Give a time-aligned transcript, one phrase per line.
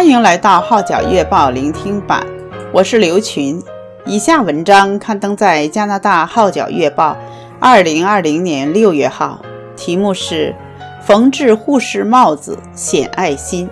[0.00, 2.26] 欢迎来到《号角月报》聆听版，
[2.72, 3.62] 我是刘群。
[4.06, 7.12] 以下文章刊登在加拿大《号角月报》
[7.60, 9.42] 二零二零年六月号，
[9.76, 10.54] 题目是
[11.06, 13.68] 《缝制护士帽子显爱心》，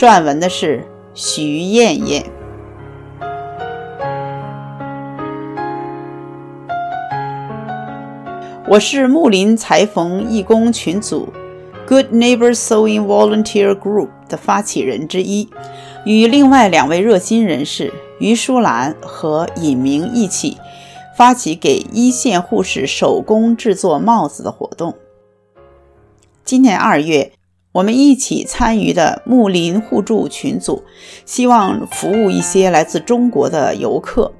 [0.00, 2.24] 撰文的是徐艳艳。
[8.68, 11.28] 我是睦邻裁缝义工群组
[11.86, 15.48] Good Neighbor Sewing Volunteer Group 的发起人之一，
[16.04, 20.56] 与另外两位热心人士于淑兰和尹明一起
[21.16, 24.94] 发起给一线护士手工制作帽子的活动。
[26.44, 27.32] 今年二月，
[27.72, 30.82] 我们一起参与的睦邻互助群组，
[31.24, 34.32] 希望服务一些来自中国的游客。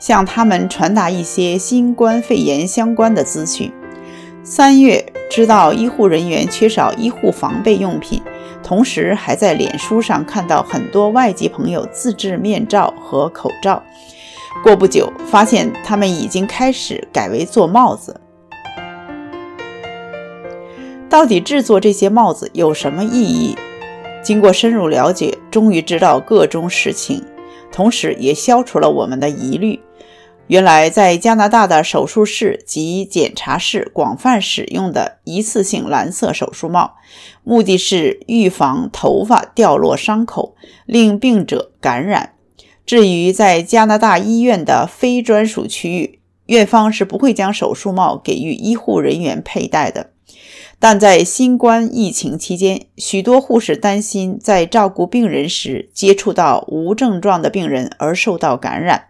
[0.00, 3.72] 向他们传达一些新冠肺炎相关的资讯。
[4.50, 8.22] 三月知道医护人员缺少医护防备用品，
[8.62, 13.82] 同时还在脸书上看到很多外籍朋友自制面罩和口罩。
[14.64, 18.18] 过不久，发现他们已经开始改为做帽子。
[21.10, 23.54] 到底制作这些帽子有什么意义？
[24.22, 27.22] 经过深入了解，终于知道个中实情，
[27.70, 29.78] 同时也消除了我们的疑虑。
[30.48, 36.94] 原来，在加拿大的手术室及检查室广泛使用的一次性蓝色手术帽，
[37.44, 42.32] 目的是预防头发掉落伤口，令病者感染。
[42.86, 50.12] 至于在加拿大医院的非专属区域，院方是不会将手术帽给予医护人员佩戴的。
[50.78, 59.08] 但在新冠疫情期间，许多护士担心在照顾病人时接触到无症状的病人而受到感染。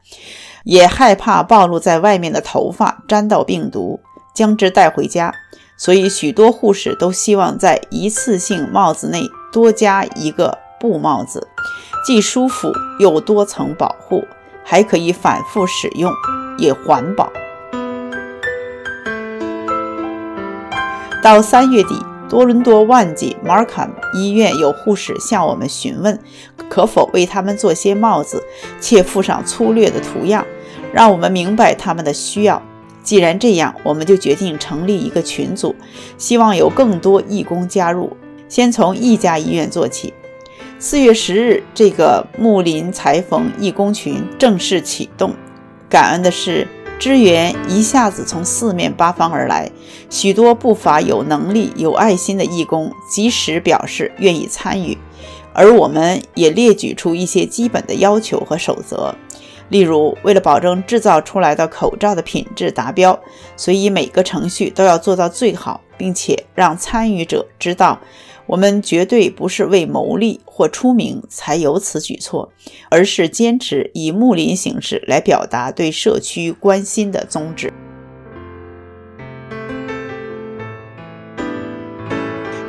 [0.69, 4.01] 也害怕暴露在外面的头发沾到病毒，
[4.35, 5.33] 将之带回家，
[5.79, 11.49] 所以许多护士都希望在一次性帽子内多加一个布帽子，
[12.05, 12.71] 既舒服
[13.01, 14.23] 又多层保护，
[14.63, 16.13] 还可以反复使用，
[16.59, 17.33] 也环保。
[21.23, 26.19] 到三月底，多伦多万景 Markham 医院有护士向我们询问，
[26.69, 28.43] 可否为他们做些帽子，
[28.81, 30.45] 且附上粗略的图样。
[30.93, 32.63] 让我们明白他们的需要。
[33.03, 35.75] 既然这样，我们就决定成立一个群组，
[36.17, 38.17] 希望有更多义工加入。
[38.49, 40.13] 先从一家医院做起。
[40.79, 45.35] 四月十日，这个睦邻裁缝义工群正式启动。
[45.89, 49.71] 感恩的是，支援一下子从四面八方而来，
[50.11, 54.99] 许多不乏有能力、有爱心的义工及时表示愿意参与，
[55.53, 59.15] 而我们也列举出一些基本的要求和守则。
[59.69, 63.19] 例如，为了保证制造出来的口罩的品质达标，
[63.57, 68.01] 所以每个程序都要做到最好，并且让参与者知道，
[68.49, 72.51] 我们绝对不是为牟利或出名才有此举措，
[72.89, 77.71] 而是坚持以睦邻形式来表达对社区关心的宗旨。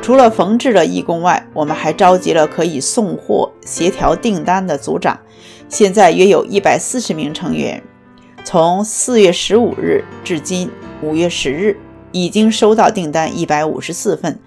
[0.02, 5.18] 除了缝制的义工外，我们还召集了可以送货、协调订单的组长。
[5.70, 7.82] 现在约有一百四十名成员。
[8.44, 10.70] 从四月十五日至今
[11.02, 11.78] 五月十日，
[12.12, 14.40] 已经收到订单一百五十四份，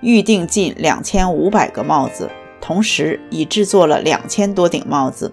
[0.00, 5.32] 预定近两千五百个帽子，同时已制作了两千多顶帽子。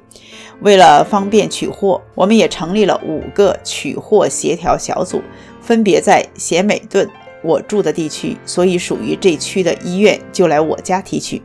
[0.62, 5.22] 为了方便取货，我们也成立了五个取货协调小组，
[5.62, 7.10] 分别在贤美顿
[7.44, 11.42] 我住的地区，所以属于这区的医院就来我家提取。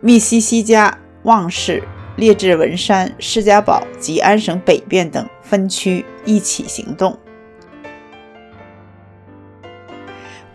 [0.00, 1.82] 密西西加、旺市。
[2.16, 7.14] 列治文山、施家堡及安省北边等分区一起行动。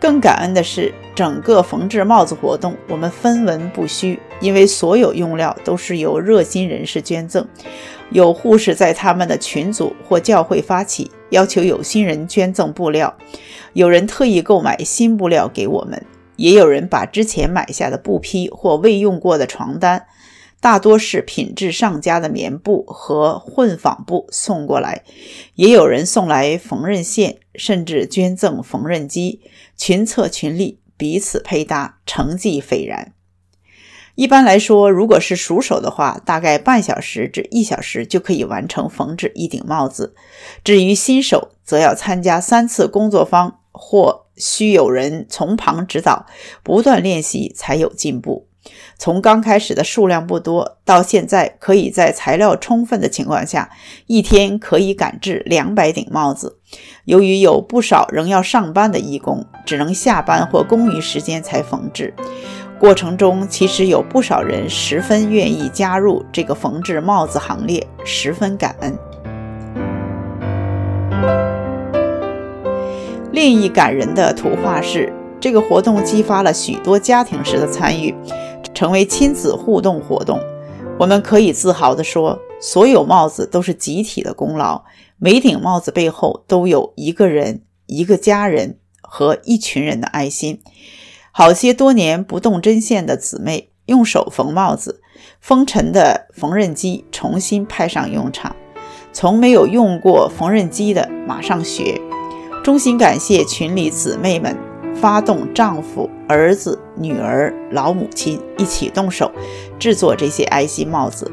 [0.00, 7.46] 更感恩的是，整个缝制帽子活动我们分文不虚，因为所有用料都是由热心人士捐赠。
[8.10, 13.14] 有护士在他们的群组或教会发起，要求有心人捐赠布料；
[13.72, 15.98] 有人特意购买新布料给我们；
[16.36, 20.06] 也有人把之前买下的布匹或未用过的床单。
[20.60, 25.02] 大多是品质上佳的棉布和混纺布送过来，
[25.56, 29.40] 也有人送来缝纫线，甚至捐赠缝纫机，
[29.76, 33.12] 群策群力，彼此配搭，成绩斐然。
[34.14, 40.14] 一般来说，如果是熟手的话，大概半小时至一小时就可以完成缝制一顶帽子。
[40.62, 46.26] 至于新手，则要参加三次工作坊，或需有人从旁指导，
[46.62, 48.48] 不断练习才有进步。
[49.02, 53.68] 从刚开始的数量不多，到现在可以在材料充分的情况下，
[54.06, 56.60] 一天可以赶制两百顶帽子。
[57.04, 62.14] 由于有不少仍要上班的义工，只能下班或空余时间才缝制。
[62.78, 68.96] 过程中其实有不少人十分愿意加入这个缝制帽子行列，十分感恩。
[73.32, 78.14] 另一感人的图画是，这个活动激发了许多家庭式的参与，
[78.82, 80.40] 成为亲子互动活动。
[80.98, 84.82] 我们可以自豪地说，所有帽子都是集体的功劳，
[85.18, 90.60] 每顶帽子背后都有一个人、一个家人和一群人的爱心。
[91.30, 95.00] 好些多年不动针线的姊妹用手缝帽子，
[95.40, 98.56] 风尘的缝纫机重新派上用场。
[99.12, 102.00] 从没有用过缝纫机的马上学。
[102.64, 104.56] 衷心感谢群里姊妹们
[105.02, 109.32] 发动丈夫、儿子、女儿、老母亲一起动手
[109.76, 111.28] 制作这些爱心帽子。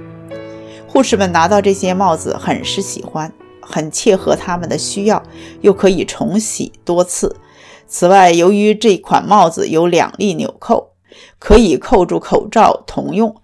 [0.88, 3.32] 护士们拿到这些帽子很是喜欢，
[3.62, 5.22] 很切合他们的需要，
[5.62, 7.36] 又可以重洗多次。
[7.88, 10.94] 此外，由于这款帽子有两粒纽扣，
[11.38, 13.36] 可以扣住口罩同用，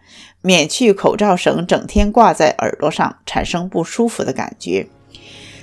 [0.42, 4.88] 免去口罩绳整天挂在耳朵上产生不舒服的感觉。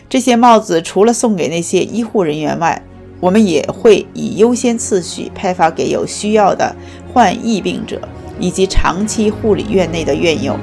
[0.08, 2.85] 这些帽子除了送给那些医护人员外，
[3.22, 6.74] 我们也会以优先次序派发给有需要的
[7.14, 8.00] 患疫病者
[8.40, 10.58] 以及长期护理院内的院友。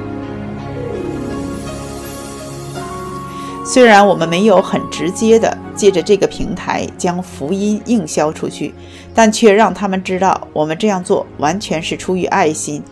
[3.66, 8.74] 虽然我们没有很直接的借着这个平台将福音硬销出去，
[9.14, 12.84] 但却让他们知道我们这样做完全是出于爱心，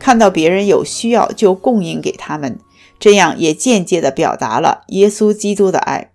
[0.00, 2.58] 看到别人有需要就供应给他们，
[2.98, 6.11] 这样也间接地表达了耶稣基督的爱。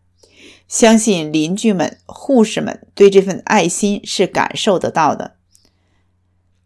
[0.68, 5.36] 相信邻居们、护士们对这份爱心是感受得到的。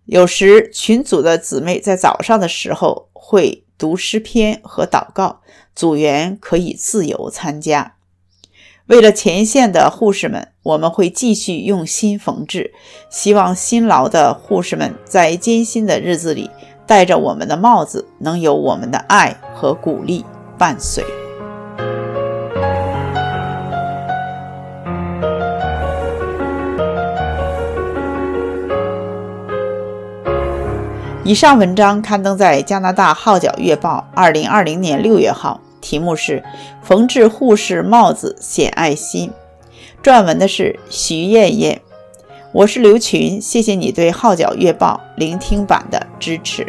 [0.06, 5.42] 有时群组的姊妹在早上的时候会读诗篇和祷告。
[5.74, 7.96] 组员可以自由参加。
[8.88, 12.74] 为了前线的护士们，我们会继续用心缝制。
[13.10, 16.50] 希望辛劳的护士们在艰辛的日子里，
[16.86, 20.26] 戴着我们的帽子，能有我们的爱和鼓励
[20.58, 21.21] 伴随。
[31.24, 36.44] 以上文章刊登在加拿大《号角月报》二零二零年六月号，题目是
[36.82, 39.32] “缝制护士帽子显爱心”，
[40.04, 41.80] 撰文的是徐艳艳。
[42.52, 46.66] 我是刘群，谢谢你对《号角月报》聆听版的支持。